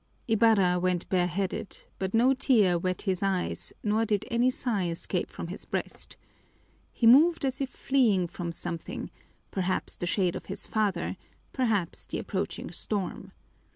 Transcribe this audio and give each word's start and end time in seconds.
Ibarra 0.27 0.79
went 0.79 1.07
bareheaded, 1.09 1.85
but 1.99 2.15
no 2.15 2.33
tear 2.33 2.75
wet 2.79 3.03
his 3.03 3.21
eyes 3.21 3.71
nor 3.83 4.03
did 4.03 4.25
any 4.31 4.49
sigh 4.49 4.87
escape 4.87 5.29
from 5.29 5.49
his 5.49 5.63
breast. 5.63 6.17
He 6.91 7.05
moved 7.05 7.45
as 7.45 7.61
if 7.61 7.69
fleeing 7.69 8.25
from 8.25 8.51
something, 8.51 9.11
perhaps 9.51 9.95
the 9.95 10.07
shade 10.07 10.35
of 10.35 10.47
his 10.47 10.65
father, 10.65 11.17
perhaps 11.53 12.07
the 12.07 12.17
approaching 12.17 12.71
storm. 12.71 13.31